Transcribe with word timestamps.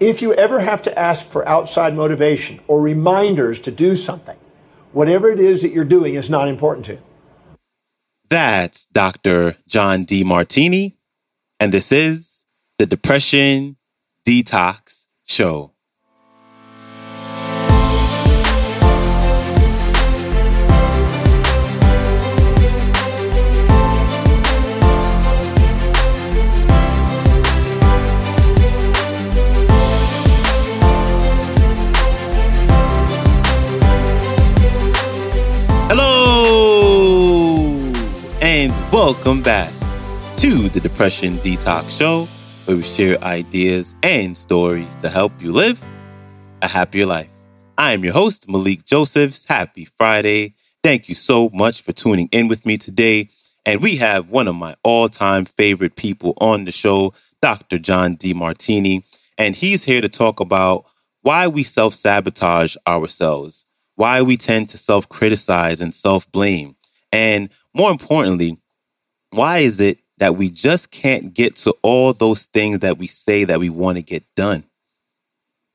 If 0.00 0.22
you 0.22 0.32
ever 0.34 0.60
have 0.60 0.82
to 0.82 0.96
ask 0.96 1.26
for 1.26 1.46
outside 1.48 1.94
motivation 1.96 2.60
or 2.68 2.80
reminders 2.80 3.58
to 3.60 3.72
do 3.72 3.96
something, 3.96 4.38
whatever 4.92 5.28
it 5.28 5.40
is 5.40 5.62
that 5.62 5.72
you're 5.72 5.84
doing 5.84 6.14
is 6.14 6.30
not 6.30 6.46
important 6.46 6.86
to 6.86 6.92
you. 6.94 7.02
That's 8.30 8.86
Dr. 8.86 9.56
John 9.66 10.04
Demartini, 10.04 10.94
and 11.58 11.72
this 11.72 11.90
is 11.90 12.46
the 12.78 12.86
Depression 12.86 13.76
Detox 14.26 15.08
Show. 15.26 15.72
Back 39.48 39.72
to 40.36 40.68
the 40.68 40.78
Depression 40.78 41.38
Detox 41.38 41.98
Show, 41.98 42.28
where 42.66 42.76
we 42.76 42.82
share 42.82 43.16
ideas 43.24 43.94
and 44.02 44.36
stories 44.36 44.94
to 44.96 45.08
help 45.08 45.40
you 45.40 45.54
live 45.54 45.82
a 46.60 46.68
happier 46.68 47.06
life. 47.06 47.30
I 47.78 47.92
am 47.92 48.04
your 48.04 48.12
host, 48.12 48.46
Malikee 48.46 48.84
Josephs. 48.84 49.46
Happy 49.46 49.86
Friday. 49.86 50.52
Thank 50.84 51.08
you 51.08 51.14
so 51.14 51.48
much 51.54 51.80
for 51.80 51.92
tuning 51.92 52.28
in 52.30 52.48
with 52.48 52.66
me 52.66 52.76
today. 52.76 53.30
And 53.64 53.80
we 53.80 53.96
have 53.96 54.30
one 54.30 54.48
of 54.48 54.54
my 54.54 54.76
all 54.84 55.08
time 55.08 55.46
favorite 55.46 55.96
people 55.96 56.34
on 56.36 56.66
the 56.66 56.70
show, 56.70 57.14
Dr. 57.40 57.78
John 57.78 58.18
Demartini. 58.18 59.04
And 59.38 59.56
he's 59.56 59.82
here 59.82 60.02
to 60.02 60.10
talk 60.10 60.40
about 60.40 60.84
why 61.22 61.48
we 61.48 61.62
self 61.62 61.94
sabotage 61.94 62.76
ourselves, 62.86 63.64
why 63.94 64.20
we 64.20 64.36
tend 64.36 64.68
to 64.68 64.76
self 64.76 65.08
criticize 65.08 65.80
and 65.80 65.94
self 65.94 66.30
blame, 66.30 66.76
and 67.10 67.48
more 67.72 67.90
importantly, 67.90 68.58
why 69.30 69.58
is 69.58 69.80
it 69.80 69.98
that 70.18 70.36
we 70.36 70.50
just 70.50 70.90
can't 70.90 71.34
get 71.34 71.56
to 71.56 71.74
all 71.82 72.12
those 72.12 72.46
things 72.46 72.80
that 72.80 72.98
we 72.98 73.06
say 73.06 73.44
that 73.44 73.58
we 73.58 73.70
want 73.70 73.98
to 73.98 74.02
get 74.02 74.24
done? 74.34 74.64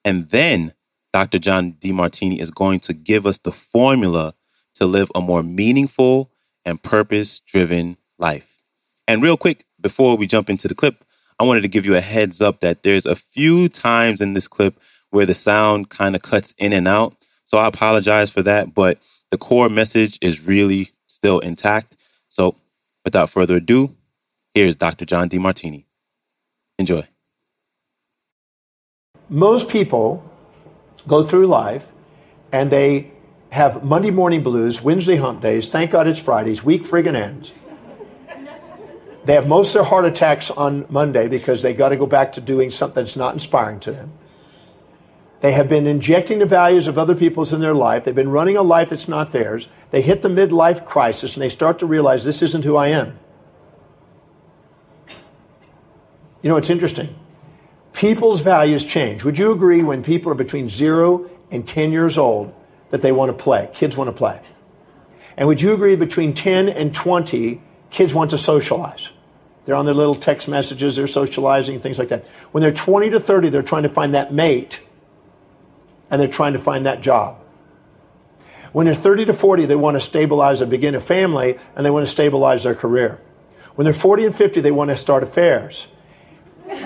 And 0.05 0.29
then 0.29 0.73
Dr. 1.13 1.39
John 1.39 1.73
Demartini 1.73 2.39
is 2.39 2.51
going 2.51 2.79
to 2.81 2.93
give 2.93 3.25
us 3.25 3.39
the 3.39 3.51
formula 3.51 4.33
to 4.75 4.85
live 4.85 5.11
a 5.13 5.21
more 5.21 5.43
meaningful 5.43 6.31
and 6.65 6.81
purpose 6.81 7.39
driven 7.39 7.97
life. 8.17 8.61
And 9.07 9.21
real 9.21 9.37
quick, 9.37 9.65
before 9.79 10.17
we 10.17 10.27
jump 10.27 10.49
into 10.49 10.67
the 10.67 10.75
clip, 10.75 11.03
I 11.39 11.43
wanted 11.43 11.61
to 11.61 11.67
give 11.67 11.85
you 11.85 11.95
a 11.95 12.01
heads 12.01 12.41
up 12.41 12.61
that 12.61 12.83
there's 12.83 13.05
a 13.05 13.15
few 13.15 13.69
times 13.69 14.21
in 14.21 14.33
this 14.33 14.47
clip 14.47 14.79
where 15.09 15.25
the 15.25 15.35
sound 15.35 15.89
kind 15.89 16.15
of 16.15 16.21
cuts 16.21 16.53
in 16.57 16.73
and 16.73 16.87
out. 16.87 17.15
So 17.43 17.57
I 17.57 17.67
apologize 17.67 18.31
for 18.31 18.41
that, 18.43 18.73
but 18.73 18.99
the 19.29 19.37
core 19.37 19.69
message 19.69 20.17
is 20.21 20.47
really 20.47 20.89
still 21.07 21.39
intact. 21.39 21.97
So 22.29 22.55
Without 23.03 23.29
further 23.29 23.57
ado, 23.57 23.95
here's 24.53 24.75
Dr. 24.75 25.05
John 25.05 25.29
Demartini. 25.29 25.85
Enjoy. 26.79 27.07
Most 29.29 29.69
people 29.69 30.29
go 31.07 31.23
through 31.23 31.47
life 31.47 31.91
and 32.51 32.71
they 32.71 33.11
have 33.51 33.83
Monday 33.83 34.11
morning 34.11 34.41
blues, 34.41 34.81
Wednesday 34.81 35.17
hump 35.17 35.41
days, 35.41 35.69
thank 35.69 35.91
God 35.91 36.07
it's 36.07 36.21
Fridays, 36.21 36.63
week 36.63 36.83
friggin' 36.83 37.15
ends. 37.15 37.51
They 39.25 39.35
have 39.35 39.47
most 39.47 39.69
of 39.69 39.73
their 39.73 39.83
heart 39.83 40.05
attacks 40.05 40.51
on 40.51 40.85
Monday 40.89 41.27
because 41.27 41.61
they 41.61 41.73
got 41.73 41.89
to 41.89 41.97
go 41.97 42.05
back 42.05 42.33
to 42.33 42.41
doing 42.41 42.69
something 42.71 43.03
that's 43.03 43.15
not 43.15 43.33
inspiring 43.33 43.79
to 43.81 43.91
them. 43.91 44.11
They 45.43 45.51
have 45.51 45.67
been 45.67 45.85
injecting 45.87 46.39
the 46.39 46.45
values 46.45 46.87
of 46.87 46.97
other 46.97 47.13
people's 47.13 47.51
in 47.51 47.59
their 47.59 47.73
life. 47.73 48.05
They've 48.05 48.15
been 48.15 48.29
running 48.29 48.55
a 48.55 48.61
life 48.61 48.91
that's 48.91 49.09
not 49.09 49.33
theirs. 49.33 49.67
They 49.91 50.01
hit 50.01 50.21
the 50.21 50.29
midlife 50.29 50.85
crisis 50.85 51.35
and 51.35 51.43
they 51.43 51.49
start 51.49 51.79
to 51.79 51.85
realize 51.85 52.23
this 52.23 52.41
isn't 52.41 52.63
who 52.63 52.77
I 52.77 52.87
am. 52.87 53.19
You 56.41 56.49
know, 56.49 56.55
it's 56.55 56.69
interesting. 56.69 57.13
People's 57.91 58.39
values 58.39 58.85
change. 58.85 59.25
Would 59.25 59.37
you 59.37 59.51
agree 59.51 59.83
when 59.83 60.01
people 60.01 60.31
are 60.31 60.35
between 60.35 60.69
zero 60.69 61.29
and 61.51 61.67
10 61.67 61.91
years 61.91 62.17
old 62.17 62.53
that 62.91 63.01
they 63.01 63.11
want 63.11 63.37
to 63.37 63.43
play? 63.43 63.69
Kids 63.73 63.97
want 63.97 64.07
to 64.07 64.13
play. 64.13 64.39
And 65.35 65.49
would 65.49 65.61
you 65.61 65.73
agree 65.73 65.97
between 65.97 66.33
10 66.33 66.69
and 66.69 66.95
20, 66.95 67.61
kids 67.89 68.13
want 68.13 68.29
to 68.29 68.37
socialize? 68.37 69.11
They're 69.65 69.75
on 69.75 69.83
their 69.83 69.93
little 69.93 70.15
text 70.15 70.47
messages, 70.47 70.95
they're 70.95 71.05
socializing, 71.05 71.81
things 71.81 71.99
like 71.99 72.07
that. 72.07 72.27
When 72.53 72.61
they're 72.61 72.71
20 72.71 73.09
to 73.09 73.19
30, 73.19 73.49
they're 73.49 73.61
trying 73.61 73.83
to 73.83 73.89
find 73.89 74.15
that 74.15 74.33
mate 74.33 74.79
and 76.13 76.21
they're 76.21 76.27
trying 76.27 76.53
to 76.53 76.59
find 76.59 76.85
that 76.85 77.01
job. 77.01 77.37
When 78.71 78.85
they're 78.85 78.93
30 78.93 79.25
to 79.25 79.33
40, 79.33 79.65
they 79.65 79.75
want 79.75 79.95
to 79.95 79.99
stabilize 79.99 80.61
and 80.61 80.69
begin 80.69 80.93
a 80.93 81.01
family 81.01 81.57
and 81.75 81.83
they 81.83 81.89
want 81.89 82.05
to 82.05 82.11
stabilize 82.11 82.61
their 82.61 82.75
career. 82.75 83.19
When 83.73 83.85
they're 83.85 83.95
40 83.95 84.25
and 84.25 84.35
50, 84.35 84.61
they 84.61 84.69
want 84.69 84.91
to 84.91 84.95
start 84.95 85.23
affairs. 85.23 85.87
and 86.67 86.83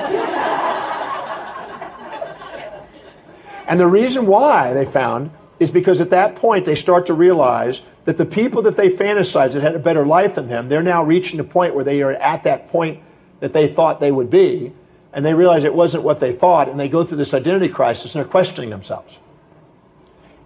the 3.77 3.87
reason 3.87 4.27
why 4.27 4.71
they 4.71 4.85
found 4.85 5.31
is 5.59 5.71
because 5.71 5.99
at 5.99 6.09
that 6.11 6.37
point 6.37 6.63
they 6.63 6.75
start 6.75 7.05
to 7.07 7.13
realize 7.13 7.81
that 8.05 8.17
the 8.17 8.25
people 8.25 8.61
that 8.61 8.77
they 8.77 8.87
fantasized 8.87 9.51
that 9.51 9.61
had 9.61 9.75
a 9.75 9.79
better 9.79 10.05
life 10.05 10.35
than 10.35 10.47
them, 10.47 10.69
they're 10.69 10.81
now 10.81 11.03
reaching 11.03 11.35
the 11.35 11.43
point 11.43 11.75
where 11.75 11.83
they 11.83 12.01
are 12.01 12.13
at 12.13 12.43
that 12.43 12.69
point 12.69 13.03
that 13.41 13.51
they 13.51 13.67
thought 13.67 13.99
they 13.99 14.13
would 14.13 14.29
be 14.29 14.71
and 15.17 15.25
they 15.25 15.33
realize 15.33 15.63
it 15.63 15.73
wasn't 15.73 16.03
what 16.03 16.19
they 16.19 16.31
thought, 16.31 16.69
and 16.69 16.79
they 16.79 16.87
go 16.87 17.03
through 17.03 17.17
this 17.17 17.33
identity 17.33 17.69
crisis 17.69 18.13
and 18.13 18.23
they're 18.23 18.29
questioning 18.29 18.69
themselves. 18.69 19.19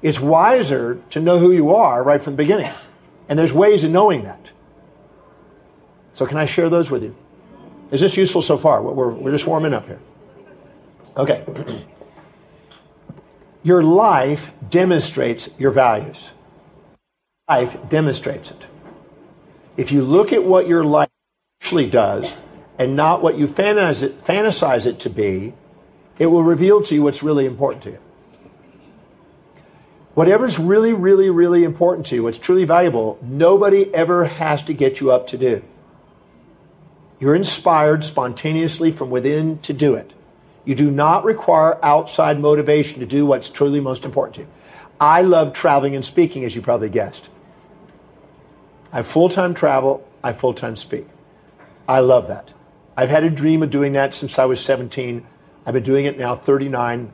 It's 0.01 0.21
wiser 0.21 1.01
to 1.09 1.19
know 1.19 1.39
who 1.39 1.51
you 1.51 1.75
are 1.75 2.01
right 2.01 2.21
from 2.21 2.33
the 2.33 2.37
beginning. 2.37 2.71
And 3.27 3.37
there's 3.37 3.51
ways 3.51 3.83
of 3.83 3.91
knowing 3.91 4.23
that. 4.23 4.51
So, 6.13 6.25
can 6.25 6.37
I 6.37 6.45
share 6.45 6.69
those 6.69 6.89
with 6.89 7.03
you? 7.03 7.13
Is 7.91 7.99
this 7.99 8.15
useful 8.15 8.41
so 8.41 8.57
far? 8.57 8.81
We're, 8.81 9.09
we're 9.09 9.31
just 9.31 9.45
warming 9.45 9.73
up 9.73 9.87
here. 9.87 9.99
Okay. 11.17 11.43
your 13.63 13.83
life 13.83 14.53
demonstrates 14.69 15.49
your 15.59 15.71
values. 15.71 16.31
Life 17.49 17.77
demonstrates 17.89 18.51
it. 18.51 18.67
If 19.75 19.91
you 19.91 20.05
look 20.05 20.31
at 20.31 20.45
what 20.45 20.69
your 20.69 20.85
life 20.85 21.09
actually 21.61 21.89
does, 21.89 22.37
and 22.81 22.95
not 22.95 23.21
what 23.21 23.37
you 23.37 23.45
fantasize 23.45 24.01
it, 24.01 24.17
fantasize 24.17 24.87
it 24.87 24.99
to 24.99 25.07
be, 25.07 25.53
it 26.17 26.25
will 26.25 26.43
reveal 26.43 26.81
to 26.81 26.95
you 26.95 27.03
what's 27.03 27.21
really 27.21 27.45
important 27.45 27.83
to 27.83 27.91
you. 27.91 27.99
Whatever's 30.15 30.57
really, 30.57 30.91
really, 30.91 31.29
really 31.29 31.63
important 31.63 32.07
to 32.07 32.15
you, 32.15 32.23
what's 32.23 32.39
truly 32.39 32.65
valuable, 32.65 33.19
nobody 33.21 33.93
ever 33.93 34.25
has 34.25 34.63
to 34.63 34.73
get 34.73 34.99
you 34.99 35.11
up 35.11 35.27
to 35.27 35.37
do. 35.37 35.63
You're 37.19 37.35
inspired 37.35 38.03
spontaneously 38.03 38.91
from 38.91 39.11
within 39.11 39.59
to 39.59 39.73
do 39.73 39.93
it. 39.93 40.11
You 40.65 40.73
do 40.73 40.89
not 40.89 41.23
require 41.23 41.77
outside 41.85 42.39
motivation 42.39 42.99
to 42.99 43.05
do 43.05 43.27
what's 43.27 43.47
truly 43.47 43.79
most 43.79 44.05
important 44.05 44.35
to 44.35 44.41
you. 44.41 44.47
I 44.99 45.21
love 45.21 45.53
traveling 45.53 45.95
and 45.95 46.03
speaking, 46.03 46.43
as 46.43 46.55
you 46.55 46.63
probably 46.63 46.89
guessed. 46.89 47.29
I 48.91 49.03
full 49.03 49.29
time 49.29 49.53
travel, 49.53 50.03
I 50.23 50.33
full 50.33 50.55
time 50.55 50.75
speak. 50.75 51.05
I 51.87 51.99
love 51.99 52.27
that. 52.27 52.55
I've 52.95 53.09
had 53.09 53.23
a 53.23 53.29
dream 53.29 53.63
of 53.63 53.69
doing 53.69 53.93
that 53.93 54.13
since 54.13 54.37
I 54.37 54.45
was 54.45 54.63
17. 54.63 55.25
I've 55.65 55.73
been 55.73 55.83
doing 55.83 56.05
it 56.05 56.17
now 56.17 56.35
39. 56.35 57.11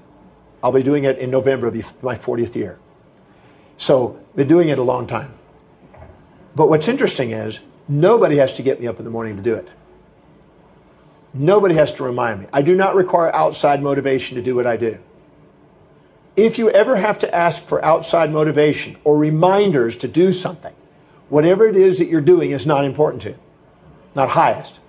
I'll 0.64 0.72
be 0.72 0.84
doing 0.84 1.04
it 1.04 1.18
in 1.20 1.30
November, 1.30 1.72
my 1.72 2.16
40th 2.16 2.56
year. 2.56 2.80
So, 3.78 4.20
been 4.36 4.48
doing 4.48 4.70
it 4.70 4.80
a 4.80 4.84
long 4.84 5.06
time. 5.06 5.34
But 6.56 6.70
what's 6.70 6.88
interesting 6.88 7.32
is 7.32 7.60
nobody 7.88 8.38
has 8.38 8.56
to 8.56 8.64
get 8.64 8.82
me 8.82 8.88
up 8.88 8.98
in 8.98 9.06
the 9.06 9.12
morning 9.12 9.38
to 9.38 9.44
do 9.44 9.54
it. 9.54 9.70
Nobody 11.34 11.76
has 11.76 11.92
to 11.94 12.04
remind 12.04 12.42
me. 12.42 12.48
I 12.52 12.64
do 12.64 12.76
not 12.76 12.96
require 12.96 13.34
outside 13.36 13.84
motivation 13.84 14.36
to 14.38 14.42
do 14.42 14.56
what 14.56 14.66
I 14.66 14.78
do. 14.78 14.98
If 16.36 16.58
you 16.58 16.70
ever 16.72 16.96
have 16.96 17.20
to 17.20 17.36
ask 17.36 17.64
for 17.64 17.84
outside 17.86 18.32
motivation 18.32 18.98
or 19.04 19.18
reminders 19.18 19.96
to 19.98 20.08
do 20.08 20.34
something, 20.34 20.74
whatever 21.30 21.66
it 21.68 21.76
is 21.76 22.00
that 22.00 22.08
you're 22.08 22.22
doing 22.22 22.52
is 22.52 22.66
not 22.66 22.86
important 22.86 23.22
to 23.24 23.30
you, 23.30 23.40
not 24.16 24.30
highest. 24.30 24.80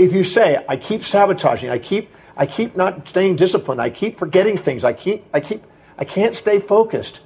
If 0.00 0.14
you 0.14 0.24
say, 0.24 0.64
I 0.66 0.78
keep 0.78 1.02
sabotaging, 1.02 1.68
I 1.68 1.76
keep, 1.76 2.08
I 2.34 2.46
keep 2.46 2.74
not 2.74 3.06
staying 3.06 3.36
disciplined, 3.36 3.82
I 3.82 3.90
keep 3.90 4.16
forgetting 4.16 4.56
things, 4.56 4.82
I 4.82 4.94
keep, 4.94 5.26
I 5.34 5.40
keep, 5.40 5.62
I 5.98 6.04
can't 6.04 6.34
stay 6.34 6.58
focused. 6.58 7.20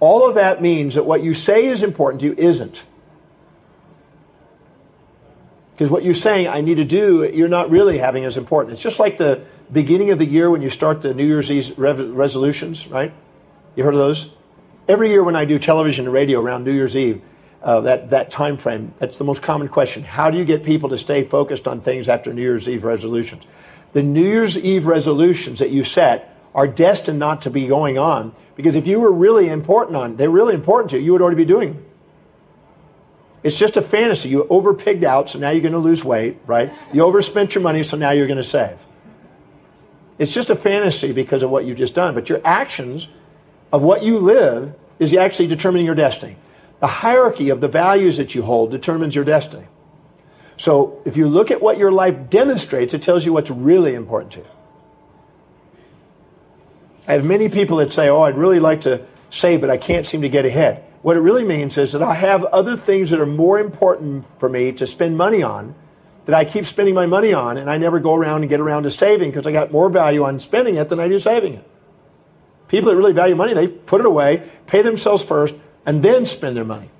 All 0.00 0.28
of 0.28 0.34
that 0.34 0.60
means 0.60 0.96
that 0.96 1.06
what 1.06 1.22
you 1.22 1.32
say 1.32 1.64
is 1.64 1.82
important 1.82 2.20
to 2.20 2.26
you 2.26 2.34
isn't. 2.36 2.84
Because 5.72 5.90
what 5.90 6.04
you're 6.04 6.12
saying 6.12 6.46
I 6.46 6.60
need 6.60 6.74
to 6.74 6.84
do, 6.84 7.24
you're 7.32 7.48
not 7.48 7.70
really 7.70 7.96
having 7.96 8.26
as 8.26 8.36
important. 8.36 8.74
It's 8.74 8.82
just 8.82 9.00
like 9.00 9.16
the 9.16 9.42
beginning 9.72 10.10
of 10.10 10.18
the 10.18 10.26
year 10.26 10.50
when 10.50 10.60
you 10.60 10.68
start 10.68 11.00
the 11.00 11.14
New 11.14 11.24
Year's 11.24 11.50
Eve 11.50 11.72
resolutions, 11.78 12.86
right? 12.88 13.14
You 13.76 13.84
heard 13.84 13.94
of 13.94 14.00
those? 14.00 14.36
Every 14.86 15.08
year 15.08 15.24
when 15.24 15.36
I 15.36 15.46
do 15.46 15.58
television 15.58 16.04
and 16.04 16.12
radio 16.12 16.38
around 16.38 16.64
New 16.64 16.72
Year's 16.72 16.98
Eve, 16.98 17.22
uh, 17.62 17.80
that, 17.82 18.10
that 18.10 18.30
time 18.30 18.56
frame. 18.56 18.94
That's 18.98 19.18
the 19.18 19.24
most 19.24 19.42
common 19.42 19.68
question. 19.68 20.02
How 20.02 20.30
do 20.30 20.38
you 20.38 20.44
get 20.44 20.62
people 20.62 20.88
to 20.90 20.98
stay 20.98 21.24
focused 21.24 21.68
on 21.68 21.80
things 21.80 22.08
after 22.08 22.32
New 22.32 22.42
Year's 22.42 22.68
Eve 22.68 22.84
resolutions? 22.84 23.44
The 23.92 24.02
New 24.02 24.24
Year's 24.24 24.56
Eve 24.56 24.86
resolutions 24.86 25.58
that 25.58 25.70
you 25.70 25.84
set 25.84 26.36
are 26.54 26.66
destined 26.66 27.18
not 27.18 27.42
to 27.42 27.50
be 27.50 27.66
going 27.66 27.98
on 27.98 28.32
because 28.56 28.76
if 28.76 28.86
you 28.86 29.00
were 29.00 29.12
really 29.12 29.48
important 29.48 29.96
on, 29.96 30.16
they're 30.16 30.30
really 30.30 30.54
important 30.54 30.90
to 30.90 30.98
you, 30.98 31.04
you 31.04 31.12
would 31.12 31.22
already 31.22 31.36
be 31.36 31.44
doing 31.44 31.74
them. 31.74 31.84
It's 33.42 33.56
just 33.56 33.76
a 33.76 33.82
fantasy. 33.82 34.28
You 34.28 34.46
over 34.48 34.74
pigged 34.74 35.04
out, 35.04 35.30
so 35.30 35.38
now 35.38 35.50
you're 35.50 35.62
going 35.62 35.72
to 35.72 35.78
lose 35.78 36.04
weight, 36.04 36.38
right? 36.46 36.72
You 36.92 37.04
overspent 37.04 37.54
your 37.54 37.62
money, 37.62 37.82
so 37.82 37.96
now 37.96 38.10
you're 38.10 38.26
going 38.26 38.36
to 38.36 38.42
save. 38.42 38.78
It's 40.18 40.32
just 40.32 40.50
a 40.50 40.56
fantasy 40.56 41.12
because 41.12 41.42
of 41.42 41.50
what 41.50 41.64
you've 41.64 41.78
just 41.78 41.94
done. 41.94 42.14
But 42.14 42.28
your 42.28 42.42
actions 42.44 43.08
of 43.72 43.82
what 43.82 44.02
you 44.02 44.18
live 44.18 44.74
is 44.98 45.14
actually 45.14 45.46
determining 45.46 45.86
your 45.86 45.94
destiny. 45.94 46.36
The 46.80 46.86
hierarchy 46.86 47.50
of 47.50 47.60
the 47.60 47.68
values 47.68 48.16
that 48.16 48.34
you 48.34 48.42
hold 48.42 48.70
determines 48.70 49.14
your 49.14 49.24
destiny. 49.24 49.66
So 50.56 51.00
if 51.04 51.16
you 51.16 51.28
look 51.28 51.50
at 51.50 51.62
what 51.62 51.78
your 51.78 51.92
life 51.92 52.28
demonstrates, 52.28 52.92
it 52.92 53.02
tells 53.02 53.24
you 53.24 53.32
what's 53.32 53.50
really 53.50 53.94
important 53.94 54.32
to 54.32 54.38
you. 54.40 54.46
I 57.08 57.12
have 57.12 57.24
many 57.24 57.48
people 57.48 57.78
that 57.78 57.92
say, 57.92 58.08
Oh, 58.08 58.22
I'd 58.22 58.36
really 58.36 58.60
like 58.60 58.82
to 58.82 59.06
save, 59.30 59.60
but 59.60 59.70
I 59.70 59.76
can't 59.76 60.06
seem 60.06 60.22
to 60.22 60.28
get 60.28 60.44
ahead. 60.44 60.84
What 61.02 61.16
it 61.16 61.20
really 61.20 61.44
means 61.44 61.78
is 61.78 61.92
that 61.92 62.02
I 62.02 62.14
have 62.14 62.44
other 62.44 62.76
things 62.76 63.10
that 63.10 63.20
are 63.20 63.26
more 63.26 63.58
important 63.58 64.26
for 64.26 64.48
me 64.48 64.72
to 64.72 64.86
spend 64.86 65.16
money 65.16 65.42
on 65.42 65.74
that 66.26 66.34
I 66.34 66.44
keep 66.44 66.66
spending 66.66 66.94
my 66.94 67.06
money 67.06 67.32
on, 67.32 67.56
and 67.56 67.70
I 67.70 67.78
never 67.78 67.98
go 67.98 68.14
around 68.14 68.42
and 68.42 68.50
get 68.50 68.60
around 68.60 68.82
to 68.82 68.90
saving 68.90 69.30
because 69.30 69.46
I 69.46 69.52
got 69.52 69.72
more 69.72 69.88
value 69.88 70.22
on 70.22 70.38
spending 70.38 70.76
it 70.76 70.88
than 70.88 71.00
I 71.00 71.08
do 71.08 71.18
saving 71.18 71.54
it. 71.54 71.64
People 72.68 72.90
that 72.90 72.96
really 72.96 73.12
value 73.12 73.34
money, 73.34 73.54
they 73.54 73.66
put 73.66 74.00
it 74.00 74.06
away, 74.06 74.46
pay 74.66 74.82
themselves 74.82 75.24
first, 75.24 75.54
and 75.86 76.02
then 76.02 76.24
spend 76.26 76.56
their 76.56 76.64
money 76.64 76.90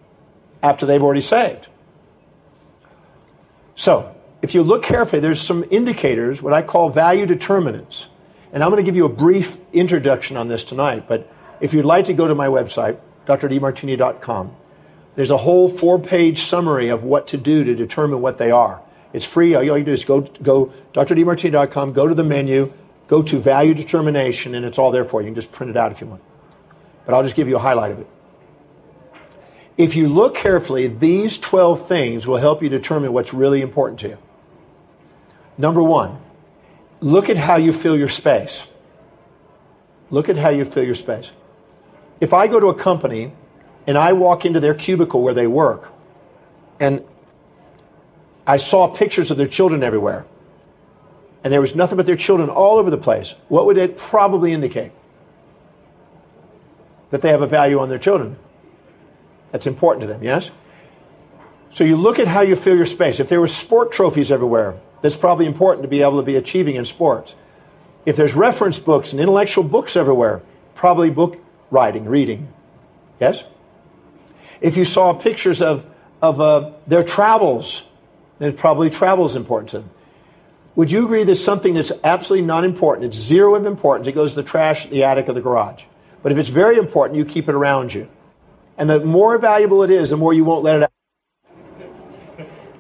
after 0.62 0.86
they've 0.86 1.02
already 1.02 1.20
saved. 1.20 1.68
So, 3.74 4.14
if 4.42 4.54
you 4.54 4.62
look 4.62 4.82
carefully, 4.82 5.20
there's 5.20 5.40
some 5.40 5.64
indicators, 5.70 6.42
what 6.42 6.52
I 6.52 6.62
call 6.62 6.90
value 6.90 7.26
determinants. 7.26 8.08
And 8.52 8.62
I'm 8.62 8.70
going 8.70 8.82
to 8.82 8.88
give 8.88 8.96
you 8.96 9.04
a 9.04 9.10
brief 9.10 9.58
introduction 9.72 10.36
on 10.36 10.48
this 10.48 10.64
tonight, 10.64 11.06
but 11.06 11.30
if 11.60 11.74
you'd 11.74 11.84
like 11.84 12.06
to 12.06 12.14
go 12.14 12.26
to 12.26 12.34
my 12.34 12.46
website, 12.46 12.98
drdemartini.com, 13.26 14.56
there's 15.14 15.30
a 15.30 15.36
whole 15.36 15.68
four 15.68 15.98
page 15.98 16.42
summary 16.42 16.88
of 16.88 17.04
what 17.04 17.26
to 17.28 17.36
do 17.36 17.64
to 17.64 17.74
determine 17.74 18.20
what 18.20 18.38
they 18.38 18.50
are. 18.50 18.82
It's 19.12 19.24
free. 19.24 19.54
All 19.54 19.62
you 19.62 19.72
have 19.72 19.80
to 19.80 19.84
do 19.84 19.92
is 19.92 20.04
go, 20.04 20.20
go 20.20 20.66
drdemartini.com, 20.92 21.92
go 21.92 22.06
to 22.08 22.14
the 22.14 22.24
menu, 22.24 22.72
go 23.08 23.22
to 23.22 23.38
value 23.38 23.74
determination, 23.74 24.54
and 24.54 24.64
it's 24.64 24.78
all 24.78 24.90
there 24.90 25.04
for 25.04 25.20
you. 25.20 25.26
You 25.26 25.30
can 25.30 25.34
just 25.34 25.52
print 25.52 25.70
it 25.70 25.76
out 25.76 25.92
if 25.92 26.00
you 26.00 26.06
want. 26.06 26.22
But 27.04 27.14
I'll 27.14 27.22
just 27.22 27.34
give 27.34 27.48
you 27.48 27.56
a 27.56 27.60
highlight 27.60 27.92
of 27.92 27.98
it. 27.98 28.06
If 29.80 29.96
you 29.96 30.10
look 30.10 30.34
carefully, 30.34 30.88
these 30.88 31.38
12 31.38 31.88
things 31.88 32.26
will 32.26 32.36
help 32.36 32.62
you 32.62 32.68
determine 32.68 33.14
what's 33.14 33.32
really 33.32 33.62
important 33.62 33.98
to 34.00 34.08
you. 34.08 34.18
Number 35.56 35.82
one, 35.82 36.20
look 37.00 37.30
at 37.30 37.38
how 37.38 37.56
you 37.56 37.72
fill 37.72 37.96
your 37.96 38.06
space. 38.06 38.66
Look 40.10 40.28
at 40.28 40.36
how 40.36 40.50
you 40.50 40.66
fill 40.66 40.84
your 40.84 40.94
space. 40.94 41.32
If 42.20 42.34
I 42.34 42.46
go 42.46 42.60
to 42.60 42.66
a 42.66 42.74
company 42.74 43.32
and 43.86 43.96
I 43.96 44.12
walk 44.12 44.44
into 44.44 44.60
their 44.60 44.74
cubicle 44.74 45.22
where 45.22 45.32
they 45.32 45.46
work 45.46 45.90
and 46.78 47.02
I 48.46 48.58
saw 48.58 48.86
pictures 48.86 49.30
of 49.30 49.38
their 49.38 49.48
children 49.48 49.82
everywhere 49.82 50.26
and 51.42 51.50
there 51.50 51.62
was 51.62 51.74
nothing 51.74 51.96
but 51.96 52.04
their 52.04 52.16
children 52.16 52.50
all 52.50 52.76
over 52.76 52.90
the 52.90 52.98
place, 52.98 53.34
what 53.48 53.64
would 53.64 53.78
it 53.78 53.96
probably 53.96 54.52
indicate? 54.52 54.92
That 57.08 57.22
they 57.22 57.30
have 57.30 57.40
a 57.40 57.46
value 57.46 57.78
on 57.78 57.88
their 57.88 57.96
children. 57.96 58.36
That's 59.50 59.66
important 59.66 60.02
to 60.02 60.06
them, 60.06 60.22
yes? 60.22 60.50
So 61.70 61.84
you 61.84 61.96
look 61.96 62.18
at 62.18 62.26
how 62.26 62.40
you 62.40 62.56
fill 62.56 62.76
your 62.76 62.86
space. 62.86 63.20
If 63.20 63.28
there 63.28 63.40
were 63.40 63.48
sport 63.48 63.92
trophies 63.92 64.30
everywhere, 64.32 64.78
that's 65.02 65.16
probably 65.16 65.46
important 65.46 65.82
to 65.82 65.88
be 65.88 66.02
able 66.02 66.18
to 66.18 66.22
be 66.22 66.36
achieving 66.36 66.76
in 66.76 66.84
sports. 66.84 67.34
If 68.04 68.16
there's 68.16 68.34
reference 68.34 68.78
books 68.78 69.12
and 69.12 69.20
intellectual 69.20 69.64
books 69.64 69.96
everywhere, 69.96 70.42
probably 70.74 71.10
book 71.10 71.38
writing, 71.70 72.06
reading. 72.06 72.52
Yes? 73.20 73.44
If 74.60 74.76
you 74.76 74.84
saw 74.84 75.12
pictures 75.14 75.62
of, 75.62 75.86
of 76.20 76.40
uh, 76.40 76.72
their 76.86 77.02
travels, 77.02 77.84
then 78.38 78.56
probably 78.56 78.90
travel 78.90 79.24
is 79.24 79.36
important 79.36 79.70
to 79.70 79.78
them. 79.80 79.90
Would 80.76 80.92
you 80.92 81.04
agree 81.04 81.24
that 81.24 81.36
something 81.36 81.74
that's 81.74 81.92
absolutely 82.04 82.46
not 82.46 82.64
important? 82.64 83.06
It's 83.06 83.18
zero 83.18 83.54
of 83.54 83.66
importance. 83.66 84.06
It 84.06 84.12
goes 84.12 84.34
to 84.34 84.42
the 84.42 84.48
trash, 84.48 84.86
the 84.86 85.04
attic, 85.04 85.28
or 85.28 85.32
the 85.32 85.40
garage. 85.40 85.84
But 86.22 86.32
if 86.32 86.38
it's 86.38 86.48
very 86.48 86.78
important, 86.78 87.18
you 87.18 87.24
keep 87.24 87.48
it 87.48 87.54
around 87.54 87.92
you. 87.92 88.08
And 88.80 88.88
the 88.88 89.04
more 89.04 89.36
valuable 89.36 89.82
it 89.82 89.90
is, 89.90 90.08
the 90.08 90.16
more 90.16 90.32
you 90.32 90.42
won't 90.42 90.64
let 90.64 90.78
it 90.78 90.82
out. 90.84 90.92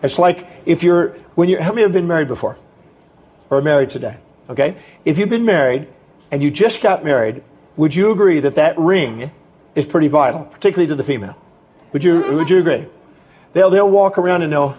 It's 0.02 0.18
like 0.18 0.48
if 0.64 0.82
you're, 0.82 1.10
when 1.34 1.50
you're, 1.50 1.60
how 1.60 1.72
many 1.72 1.82
have 1.82 1.92
been 1.92 2.08
married 2.08 2.26
before? 2.26 2.56
Or 3.50 3.60
married 3.60 3.90
today? 3.90 4.16
Okay? 4.48 4.78
If 5.04 5.18
you've 5.18 5.28
been 5.28 5.44
married 5.44 5.88
and 6.32 6.42
you 6.42 6.50
just 6.50 6.82
got 6.82 7.04
married, 7.04 7.44
would 7.76 7.94
you 7.94 8.10
agree 8.10 8.40
that 8.40 8.54
that 8.54 8.78
ring 8.78 9.30
is 9.74 9.84
pretty 9.84 10.08
vital, 10.08 10.46
particularly 10.46 10.88
to 10.88 10.94
the 10.94 11.04
female? 11.04 11.36
Would 11.92 12.02
you, 12.02 12.34
would 12.34 12.48
you 12.48 12.60
agree? 12.60 12.86
They'll, 13.52 13.68
they'll 13.68 13.90
walk 13.90 14.16
around 14.16 14.40
and 14.40 14.50
they'll, 14.50 14.70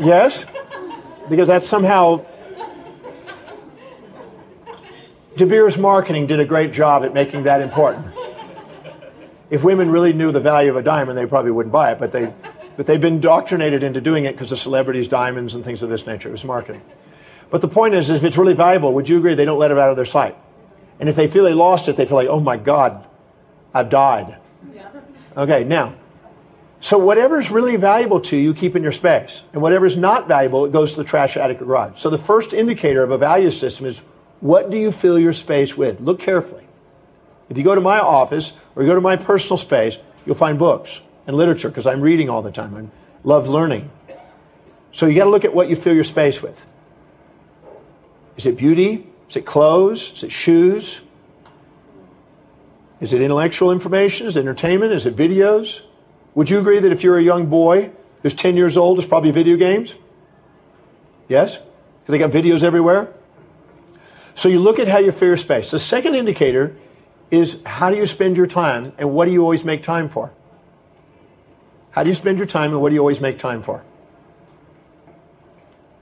Yes? 0.00 0.44
Because 1.28 1.46
that's 1.46 1.68
somehow 1.68 2.24
De 5.40 5.46
Beers 5.46 5.78
Marketing 5.78 6.26
did 6.26 6.38
a 6.38 6.44
great 6.44 6.70
job 6.70 7.02
at 7.02 7.14
making 7.14 7.44
that 7.44 7.62
important. 7.62 8.12
If 9.48 9.64
women 9.64 9.88
really 9.88 10.12
knew 10.12 10.32
the 10.32 10.40
value 10.40 10.68
of 10.68 10.76
a 10.76 10.82
diamond, 10.82 11.16
they 11.16 11.24
probably 11.24 11.50
wouldn't 11.50 11.72
buy 11.72 11.92
it, 11.92 11.98
but, 11.98 12.12
they, 12.12 12.34
but 12.76 12.84
they've 12.84 13.00
been 13.00 13.14
indoctrinated 13.14 13.82
into 13.82 14.02
doing 14.02 14.26
it 14.26 14.32
because 14.32 14.52
of 14.52 14.58
celebrities' 14.58 15.08
diamonds 15.08 15.54
and 15.54 15.64
things 15.64 15.82
of 15.82 15.88
this 15.88 16.06
nature. 16.06 16.28
It 16.28 16.32
was 16.32 16.44
marketing. 16.44 16.82
But 17.48 17.62
the 17.62 17.68
point 17.68 17.94
is, 17.94 18.10
if 18.10 18.22
it's 18.22 18.36
really 18.36 18.52
valuable, 18.52 18.92
would 18.92 19.08
you 19.08 19.16
agree 19.16 19.34
they 19.34 19.46
don't 19.46 19.58
let 19.58 19.70
it 19.70 19.78
out 19.78 19.88
of 19.88 19.96
their 19.96 20.04
sight? 20.04 20.36
And 20.98 21.08
if 21.08 21.16
they 21.16 21.26
feel 21.26 21.44
they 21.44 21.54
lost 21.54 21.88
it, 21.88 21.96
they 21.96 22.04
feel 22.04 22.18
like, 22.18 22.28
oh 22.28 22.40
my 22.40 22.58
God, 22.58 23.08
I've 23.72 23.88
died. 23.88 24.36
Okay, 25.38 25.64
now, 25.64 25.94
so 26.80 26.98
whatever's 26.98 27.50
really 27.50 27.76
valuable 27.76 28.20
to 28.20 28.36
you, 28.36 28.52
keep 28.52 28.76
in 28.76 28.82
your 28.82 28.92
space. 28.92 29.44
And 29.54 29.62
whatever's 29.62 29.96
not 29.96 30.28
valuable, 30.28 30.66
it 30.66 30.72
goes 30.72 30.96
to 30.96 31.02
the 31.02 31.08
trash 31.08 31.38
attic 31.38 31.62
or 31.62 31.64
garage. 31.64 31.96
So 31.96 32.10
the 32.10 32.18
first 32.18 32.52
indicator 32.52 33.02
of 33.02 33.10
a 33.10 33.16
value 33.16 33.50
system 33.50 33.86
is 33.86 34.02
what 34.40 34.70
do 34.70 34.78
you 34.78 34.90
fill 34.90 35.18
your 35.18 35.32
space 35.32 35.76
with? 35.76 36.00
Look 36.00 36.20
carefully. 36.20 36.66
If 37.48 37.58
you 37.58 37.64
go 37.64 37.74
to 37.74 37.80
my 37.80 37.98
office 37.98 38.52
or 38.74 38.82
you 38.82 38.88
go 38.88 38.94
to 38.94 39.00
my 39.00 39.16
personal 39.16 39.58
space, 39.58 39.98
you'll 40.24 40.36
find 40.36 40.58
books 40.58 41.02
and 41.26 41.36
literature 41.36 41.68
because 41.68 41.86
I'm 41.86 42.00
reading 42.00 42.30
all 42.30 42.42
the 42.42 42.52
time. 42.52 42.74
I 42.74 42.86
love 43.24 43.48
learning. 43.48 43.90
So 44.92 45.06
you 45.06 45.14
got 45.14 45.24
to 45.24 45.30
look 45.30 45.44
at 45.44 45.54
what 45.54 45.68
you 45.68 45.76
fill 45.76 45.94
your 45.94 46.04
space 46.04 46.42
with. 46.42 46.66
Is 48.36 48.46
it 48.46 48.56
beauty? 48.56 49.06
Is 49.28 49.36
it 49.36 49.44
clothes? 49.46 50.12
Is 50.14 50.24
it 50.24 50.32
shoes? 50.32 51.02
Is 53.00 53.12
it 53.12 53.20
intellectual 53.20 53.70
information? 53.72 54.26
Is 54.26 54.36
it 54.36 54.40
entertainment? 54.40 54.92
Is 54.92 55.06
it 55.06 55.16
videos? 55.16 55.82
Would 56.34 56.50
you 56.50 56.58
agree 56.58 56.80
that 56.80 56.92
if 56.92 57.02
you're 57.02 57.18
a 57.18 57.22
young 57.22 57.46
boy 57.46 57.92
who's 58.22 58.34
10 58.34 58.56
years 58.56 58.76
old, 58.76 58.98
it's 58.98 59.08
probably 59.08 59.30
video 59.30 59.56
games? 59.56 59.96
Yes? 61.28 61.58
Because 61.58 62.12
they 62.12 62.18
got 62.18 62.30
videos 62.30 62.62
everywhere? 62.62 63.12
So 64.40 64.48
you 64.48 64.58
look 64.58 64.78
at 64.78 64.88
how 64.88 64.96
you 64.96 65.12
fill 65.12 65.28
your 65.28 65.36
space. 65.36 65.70
The 65.70 65.78
second 65.78 66.14
indicator 66.14 66.74
is 67.30 67.60
how 67.66 67.90
do 67.90 67.96
you 67.96 68.06
spend 68.06 68.38
your 68.38 68.46
time 68.46 68.94
and 68.96 69.12
what 69.12 69.26
do 69.26 69.32
you 69.32 69.42
always 69.42 69.66
make 69.66 69.82
time 69.82 70.08
for? 70.08 70.32
How 71.90 72.04
do 72.04 72.08
you 72.08 72.14
spend 72.14 72.38
your 72.38 72.46
time 72.46 72.72
and 72.72 72.80
what 72.80 72.88
do 72.88 72.94
you 72.94 73.02
always 73.02 73.20
make 73.20 73.36
time 73.36 73.60
for? 73.60 73.84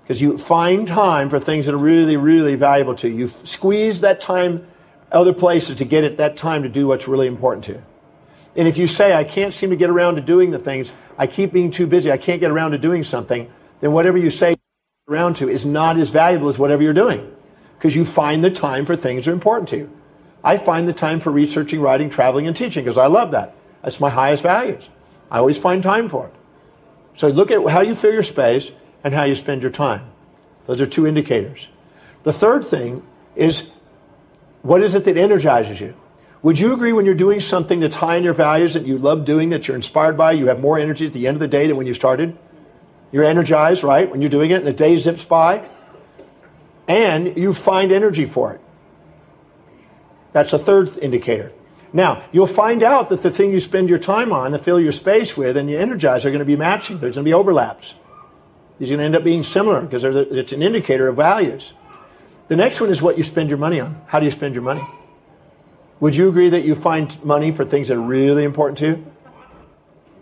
Because 0.02 0.22
you 0.22 0.38
find 0.38 0.86
time 0.86 1.28
for 1.28 1.40
things 1.40 1.66
that 1.66 1.74
are 1.74 1.78
really, 1.78 2.16
really 2.16 2.54
valuable 2.54 2.94
to 2.94 3.08
you. 3.08 3.16
You 3.16 3.26
squeeze 3.26 4.02
that 4.02 4.20
time 4.20 4.64
other 5.10 5.32
places 5.32 5.76
to 5.78 5.84
get 5.84 6.04
at 6.04 6.16
that 6.18 6.36
time 6.36 6.62
to 6.62 6.68
do 6.68 6.86
what's 6.86 7.08
really 7.08 7.26
important 7.26 7.64
to 7.64 7.72
you. 7.72 7.82
And 8.54 8.68
if 8.68 8.78
you 8.78 8.86
say, 8.86 9.14
I 9.14 9.24
can't 9.24 9.52
seem 9.52 9.70
to 9.70 9.76
get 9.76 9.90
around 9.90 10.14
to 10.14 10.20
doing 10.20 10.52
the 10.52 10.60
things, 10.60 10.92
I 11.18 11.26
keep 11.26 11.52
being 11.52 11.72
too 11.72 11.88
busy, 11.88 12.12
I 12.12 12.18
can't 12.18 12.40
get 12.40 12.52
around 12.52 12.70
to 12.70 12.78
doing 12.78 13.02
something, 13.02 13.50
then 13.80 13.90
whatever 13.90 14.16
you 14.16 14.30
say 14.30 14.54
around 15.08 15.34
to 15.36 15.48
is 15.48 15.66
not 15.66 15.96
as 15.96 16.10
valuable 16.10 16.48
as 16.48 16.56
whatever 16.56 16.84
you're 16.84 16.94
doing 16.94 17.34
because 17.78 17.94
you 17.94 18.04
find 18.04 18.42
the 18.42 18.50
time 18.50 18.84
for 18.84 18.96
things 18.96 19.24
that 19.24 19.30
are 19.30 19.34
important 19.34 19.68
to 19.68 19.76
you. 19.76 19.96
I 20.42 20.58
find 20.58 20.88
the 20.88 20.92
time 20.92 21.20
for 21.20 21.30
researching, 21.30 21.80
writing, 21.80 22.10
traveling, 22.10 22.46
and 22.46 22.56
teaching 22.56 22.84
because 22.84 22.98
I 22.98 23.06
love 23.06 23.30
that. 23.30 23.54
That's 23.82 24.00
my 24.00 24.10
highest 24.10 24.42
values. 24.42 24.90
I 25.30 25.38
always 25.38 25.58
find 25.58 25.82
time 25.82 26.08
for 26.08 26.26
it. 26.26 26.34
So 27.14 27.28
look 27.28 27.50
at 27.50 27.66
how 27.68 27.80
you 27.80 27.94
fill 27.94 28.12
your 28.12 28.22
space 28.22 28.72
and 29.04 29.14
how 29.14 29.24
you 29.24 29.34
spend 29.34 29.62
your 29.62 29.70
time. 29.70 30.10
Those 30.66 30.80
are 30.80 30.86
two 30.86 31.06
indicators. 31.06 31.68
The 32.24 32.32
third 32.32 32.64
thing 32.64 33.02
is 33.36 33.70
what 34.62 34.82
is 34.82 34.94
it 34.94 35.04
that 35.04 35.16
energizes 35.16 35.80
you? 35.80 35.96
Would 36.42 36.60
you 36.60 36.72
agree 36.72 36.92
when 36.92 37.04
you're 37.04 37.14
doing 37.14 37.40
something 37.40 37.80
that's 37.80 37.96
high 37.96 38.16
in 38.16 38.24
your 38.24 38.34
values 38.34 38.74
that 38.74 38.86
you 38.86 38.98
love 38.98 39.24
doing, 39.24 39.50
that 39.50 39.66
you're 39.66 39.76
inspired 39.76 40.16
by, 40.16 40.32
you 40.32 40.46
have 40.46 40.60
more 40.60 40.78
energy 40.78 41.06
at 41.06 41.12
the 41.12 41.26
end 41.26 41.36
of 41.36 41.40
the 41.40 41.48
day 41.48 41.66
than 41.66 41.76
when 41.76 41.86
you 41.86 41.94
started? 41.94 42.36
You're 43.10 43.24
energized, 43.24 43.82
right? 43.82 44.08
When 44.10 44.20
you're 44.20 44.30
doing 44.30 44.50
it 44.50 44.58
and 44.58 44.66
the 44.66 44.72
day 44.72 44.96
zips 44.96 45.24
by? 45.24 45.68
And 46.88 47.36
you 47.36 47.52
find 47.52 47.92
energy 47.92 48.24
for 48.24 48.54
it. 48.54 48.60
That's 50.32 50.52
a 50.52 50.58
third 50.58 50.96
indicator. 50.98 51.52
Now, 51.92 52.22
you'll 52.32 52.46
find 52.46 52.82
out 52.82 53.08
that 53.10 53.22
the 53.22 53.30
thing 53.30 53.52
you 53.52 53.60
spend 53.60 53.88
your 53.88 53.98
time 53.98 54.32
on, 54.32 54.52
the 54.52 54.58
fill 54.58 54.80
your 54.80 54.92
space 54.92 55.36
with, 55.36 55.56
and 55.56 55.70
you 55.70 55.78
energize 55.78 56.26
are 56.26 56.30
going 56.30 56.40
to 56.40 56.44
be 56.44 56.56
matching. 56.56 56.98
There's 56.98 57.16
going 57.16 57.24
to 57.24 57.28
be 57.28 57.34
overlaps. 57.34 57.94
These 58.78 58.90
are 58.90 58.96
going 58.96 59.00
to 59.00 59.04
end 59.04 59.16
up 59.16 59.24
being 59.24 59.42
similar 59.42 59.82
because 59.82 60.04
it's 60.04 60.52
an 60.52 60.62
indicator 60.62 61.08
of 61.08 61.16
values. 61.16 61.72
The 62.48 62.56
next 62.56 62.80
one 62.80 62.90
is 62.90 63.02
what 63.02 63.16
you 63.16 63.24
spend 63.24 63.48
your 63.48 63.58
money 63.58 63.80
on. 63.80 64.00
How 64.06 64.20
do 64.20 64.24
you 64.24 64.30
spend 64.30 64.54
your 64.54 64.62
money? 64.62 64.82
Would 66.00 66.14
you 66.14 66.28
agree 66.28 66.48
that 66.50 66.64
you 66.64 66.74
find 66.74 67.22
money 67.24 67.50
for 67.52 67.64
things 67.64 67.88
that 67.88 67.96
are 67.96 68.00
really 68.00 68.44
important 68.44 68.78
to 68.78 68.86
you? 68.86 69.12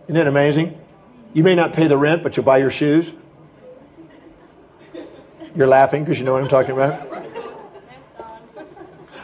Isn't 0.05 0.17
it 0.17 0.27
amazing? 0.27 0.81
You 1.35 1.43
may 1.43 1.55
not 1.55 1.73
pay 1.73 1.87
the 1.87 1.99
rent, 1.99 2.23
but 2.23 2.37
you'll 2.37 2.47
buy 2.47 2.59
your 2.59 2.71
shoes. 2.71 3.13
You're 5.57 5.67
laughing 5.67 6.05
because 6.05 6.19
you 6.19 6.27
know 6.27 6.35
what 6.35 6.43
I'm 6.43 6.49
talking 6.49 6.73
about. 6.73 7.01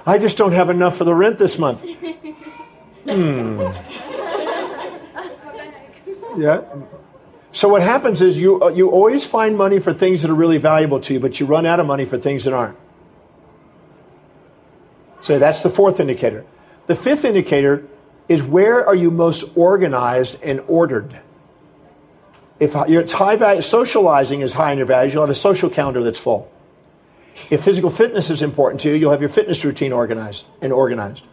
I 0.07 0.19
just 0.19 0.37
don't 0.39 0.53
have 0.53 0.71
enough 0.71 0.97
for 0.97 1.05
the 1.05 1.15
rent 1.15 1.39
this 1.39 1.59
month. 1.59 1.85
Hmm. 3.09 3.61
Yeah. 6.37 6.63
So 7.53 7.69
what 7.69 7.83
happens 7.83 8.23
is 8.23 8.41
you 8.41 8.73
you 8.73 8.91
always 8.91 9.27
find 9.27 9.57
money 9.59 9.79
for 9.79 9.93
things 9.93 10.23
that 10.23 10.31
are 10.31 10.35
really 10.35 10.57
valuable 10.57 11.01
to 11.01 11.15
you, 11.15 11.21
but 11.21 11.39
you 11.39 11.45
run 11.45 11.67
out 11.67 11.79
of 11.79 11.87
money 11.87 12.07
for 12.07 12.17
things 12.17 12.45
that 12.45 12.55
aren't. 12.55 12.79
So 15.21 15.39
that's 15.39 15.63
the 15.63 15.71
fourth 15.71 16.01
indicator. 16.01 16.47
The 16.87 16.97
fifth 16.97 17.25
indicator 17.25 17.87
is 18.29 18.43
where 18.43 18.85
are 18.85 18.95
you 18.95 19.11
most 19.11 19.57
organized 19.57 20.43
and 20.43 20.61
ordered? 20.67 21.21
If 22.63 22.77
your 22.89 23.05
high 23.09 23.35
value, 23.35 23.61
socializing 23.61 24.41
is 24.41 24.55
high 24.55 24.71
in 24.71 24.79
your 24.79 24.87
values, 24.87 25.13
you'll 25.13 25.25
have 25.25 25.31
a 25.31 25.35
social 25.35 25.69
calendar 25.69 26.05
that's 26.05 26.21
full. 26.21 26.49
If 27.51 27.65
physical 27.65 27.91
fitness 27.91 28.31
is 28.31 28.41
important 28.41 28.81
to 28.83 28.89
you, 28.89 28.95
you'll 28.95 29.11
have 29.11 29.21
your 29.21 29.31
fitness 29.31 29.65
routine 29.65 29.93
organized 29.93 30.47
and 30.61 30.73
organized. 30.73 31.25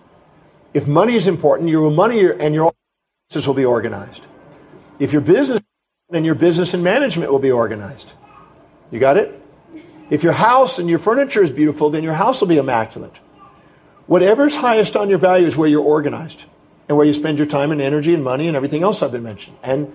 If 0.74 0.88
money 0.88 1.14
is 1.14 1.28
important, 1.28 1.70
your 1.70 1.92
money 1.92 2.28
and 2.32 2.56
your 2.56 2.74
business 3.30 3.46
will 3.46 3.54
be 3.54 3.64
organized. 3.64 4.26
If 4.98 5.14
your 5.14 5.22
business, 5.22 5.62
then 6.10 6.26
your 6.26 6.34
business 6.34 6.74
and 6.74 6.84
management 6.84 7.32
will 7.32 7.38
be 7.38 7.52
organized. 7.52 8.14
You 8.90 9.00
got 9.00 9.16
it? 9.16 9.40
If 10.10 10.24
your 10.24 10.34
house 10.34 10.80
and 10.80 10.90
your 10.90 10.98
furniture 10.98 11.44
is 11.44 11.52
beautiful, 11.52 11.92
then 11.92 12.02
your 12.02 12.16
house 12.16 12.42
will 12.42 12.48
be 12.48 12.58
immaculate. 12.58 13.18
Whatever's 14.08 14.56
highest 14.56 14.96
on 14.96 15.12
your 15.12 15.20
value 15.20 15.46
is 15.46 15.56
where 15.56 15.70
you're 15.70 15.84
organized 15.84 16.46
and 16.88 16.98
where 16.98 17.06
you 17.06 17.14
spend 17.14 17.38
your 17.38 17.46
time 17.46 17.72
and 17.72 17.80
energy 17.80 18.16
and 18.16 18.24
money 18.24 18.48
and 18.48 18.58
everything 18.58 18.82
else 18.82 19.04
I've 19.04 19.12
been 19.12 19.22
mentioning, 19.22 19.60
and 19.62 19.94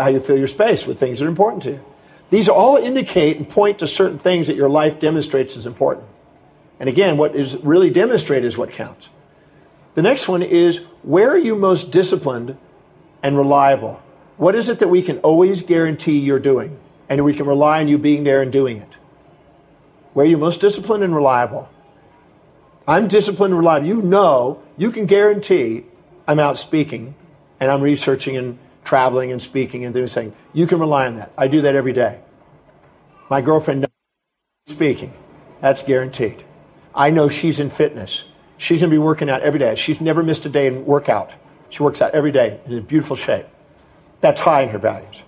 how 0.00 0.08
you 0.08 0.20
fill 0.20 0.38
your 0.38 0.46
space 0.46 0.86
with 0.86 0.98
things 0.98 1.18
that 1.18 1.26
are 1.26 1.28
important 1.28 1.62
to 1.64 1.72
you. 1.72 1.84
These 2.30 2.48
all 2.48 2.76
indicate 2.76 3.36
and 3.36 3.48
point 3.48 3.80
to 3.80 3.86
certain 3.86 4.18
things 4.18 4.46
that 4.46 4.56
your 4.56 4.68
life 4.68 4.98
demonstrates 4.98 5.56
as 5.56 5.66
important. 5.66 6.06
And 6.80 6.88
again, 6.88 7.18
what 7.18 7.36
is 7.36 7.56
really 7.58 7.90
demonstrated 7.90 8.46
is 8.46 8.56
what 8.56 8.70
counts. 8.70 9.10
The 9.94 10.02
next 10.02 10.28
one 10.28 10.42
is 10.42 10.78
where 11.02 11.30
are 11.30 11.38
you 11.38 11.56
most 11.56 11.92
disciplined 11.92 12.56
and 13.22 13.36
reliable? 13.36 14.02
What 14.36 14.54
is 14.54 14.68
it 14.68 14.78
that 14.78 14.88
we 14.88 15.02
can 15.02 15.18
always 15.18 15.62
guarantee 15.62 16.18
you're 16.18 16.38
doing 16.38 16.80
and 17.08 17.22
we 17.24 17.34
can 17.34 17.46
rely 17.46 17.80
on 17.80 17.88
you 17.88 17.98
being 17.98 18.24
there 18.24 18.40
and 18.40 18.50
doing 18.50 18.78
it? 18.78 18.96
Where 20.14 20.24
are 20.24 20.28
you 20.28 20.38
most 20.38 20.60
disciplined 20.60 21.04
and 21.04 21.14
reliable? 21.14 21.68
I'm 22.88 23.08
disciplined 23.08 23.52
and 23.52 23.58
reliable. 23.58 23.86
You 23.86 24.02
know, 24.02 24.62
you 24.76 24.90
can 24.90 25.06
guarantee 25.06 25.84
I'm 26.26 26.40
out 26.40 26.56
speaking 26.56 27.14
and 27.60 27.70
I'm 27.70 27.82
researching 27.82 28.36
and 28.36 28.58
traveling 28.84 29.32
and 29.32 29.40
speaking 29.40 29.84
and 29.84 29.94
doing 29.94 30.08
saying. 30.08 30.34
You 30.52 30.66
can 30.66 30.78
rely 30.78 31.06
on 31.06 31.14
that. 31.16 31.32
I 31.36 31.48
do 31.48 31.60
that 31.62 31.74
every 31.74 31.92
day. 31.92 32.20
My 33.30 33.40
girlfriend 33.40 33.82
knows 33.82 33.90
speaking. 34.66 35.12
That's 35.60 35.82
guaranteed. 35.82 36.44
I 36.94 37.10
know 37.10 37.28
she's 37.28 37.60
in 37.60 37.70
fitness. 37.70 38.24
She's 38.58 38.80
going 38.80 38.90
to 38.90 38.94
be 38.94 38.98
working 38.98 39.30
out 39.30 39.42
every 39.42 39.58
day. 39.58 39.74
She's 39.74 40.00
never 40.00 40.22
missed 40.22 40.44
a 40.46 40.48
day 40.48 40.66
in 40.66 40.84
workout. 40.84 41.32
She 41.70 41.82
works 41.82 42.02
out 42.02 42.14
every 42.14 42.32
day 42.32 42.60
in 42.66 42.82
beautiful 42.82 43.16
shape. 43.16 43.46
That's 44.20 44.42
high 44.42 44.62
in 44.62 44.68
her 44.68 44.78
values. 44.78 45.22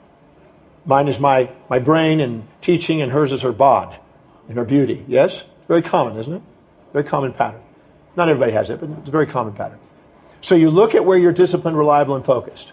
Mine 0.84 1.08
is 1.08 1.18
my, 1.18 1.50
my 1.70 1.78
brain 1.78 2.20
and 2.20 2.46
teaching, 2.61 3.00
and 3.00 3.11
hers 3.11 3.32
is 3.32 3.42
her 3.42 3.52
bod 3.52 3.99
and 4.49 4.58
her 4.58 4.64
beauty. 4.64 5.04
Yes? 5.08 5.44
Very 5.66 5.82
common, 5.82 6.16
isn't 6.18 6.32
it? 6.32 6.42
Very 6.92 7.04
common 7.04 7.32
pattern. 7.32 7.62
Not 8.16 8.28
everybody 8.28 8.52
has 8.52 8.70
it, 8.70 8.80
but 8.80 8.90
it's 8.90 9.08
a 9.08 9.12
very 9.12 9.26
common 9.26 9.54
pattern. 9.54 9.78
So 10.40 10.54
you 10.54 10.70
look 10.70 10.94
at 10.94 11.04
where 11.04 11.18
you're 11.18 11.32
disciplined, 11.32 11.78
reliable, 11.78 12.14
and 12.14 12.25
focused. 12.25 12.73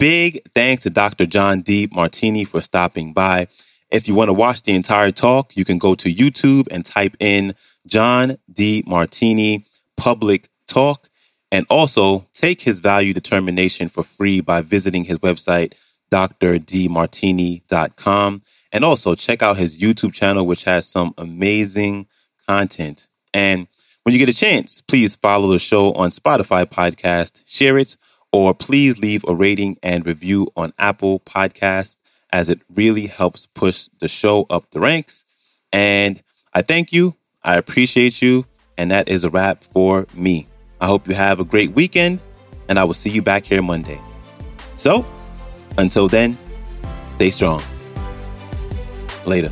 Big 0.00 0.40
thanks 0.54 0.84
to 0.84 0.90
Dr. 0.90 1.26
John 1.26 1.62
Demartini 1.62 2.48
for 2.48 2.62
stopping 2.62 3.12
by. 3.12 3.48
If 3.90 4.08
you 4.08 4.14
want 4.14 4.28
to 4.28 4.32
watch 4.32 4.62
the 4.62 4.74
entire 4.74 5.12
talk, 5.12 5.54
you 5.58 5.66
can 5.66 5.76
go 5.76 5.94
to 5.94 6.08
YouTube 6.08 6.68
and 6.70 6.86
type 6.86 7.18
in 7.20 7.52
John 7.86 8.38
Demartini 8.50 9.66
Public 9.98 10.48
Talk 10.66 11.10
and 11.52 11.66
also 11.68 12.26
take 12.32 12.62
his 12.62 12.78
value 12.78 13.12
determination 13.12 13.88
for 13.88 14.02
free 14.02 14.40
by 14.40 14.62
visiting 14.62 15.04
his 15.04 15.18
website, 15.18 15.74
drdemartini.com. 16.10 18.42
And 18.72 18.84
also 18.84 19.14
check 19.14 19.42
out 19.42 19.58
his 19.58 19.76
YouTube 19.76 20.14
channel, 20.14 20.46
which 20.46 20.64
has 20.64 20.88
some 20.88 21.12
amazing 21.18 22.06
content. 22.48 23.06
And 23.34 23.66
when 24.04 24.14
you 24.14 24.18
get 24.18 24.34
a 24.34 24.38
chance, 24.38 24.80
please 24.80 25.16
follow 25.16 25.48
the 25.48 25.58
show 25.58 25.92
on 25.92 26.08
Spotify 26.08 26.64
podcast, 26.64 27.42
share 27.46 27.76
it, 27.76 27.98
or 28.32 28.54
please 28.54 28.98
leave 28.98 29.24
a 29.26 29.34
rating 29.34 29.76
and 29.82 30.06
review 30.06 30.48
on 30.56 30.72
Apple 30.78 31.20
Podcast 31.20 31.98
as 32.32 32.48
it 32.48 32.60
really 32.74 33.06
helps 33.06 33.46
push 33.46 33.88
the 33.98 34.08
show 34.08 34.46
up 34.50 34.70
the 34.70 34.80
ranks. 34.80 35.26
And 35.72 36.22
I 36.54 36.62
thank 36.62 36.92
you. 36.92 37.16
I 37.42 37.56
appreciate 37.56 38.22
you. 38.22 38.46
And 38.78 38.90
that 38.90 39.08
is 39.08 39.24
a 39.24 39.30
wrap 39.30 39.64
for 39.64 40.06
me. 40.14 40.46
I 40.80 40.86
hope 40.86 41.06
you 41.06 41.14
have 41.14 41.40
a 41.40 41.44
great 41.44 41.72
weekend, 41.72 42.20
and 42.68 42.78
I 42.78 42.84
will 42.84 42.94
see 42.94 43.10
you 43.10 43.20
back 43.20 43.44
here 43.44 43.60
Monday. 43.60 44.00
So, 44.76 45.04
until 45.76 46.08
then, 46.08 46.38
stay 47.16 47.28
strong. 47.28 47.62
Later. 49.26 49.50